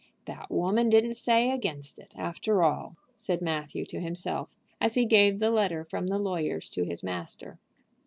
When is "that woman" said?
0.25-0.89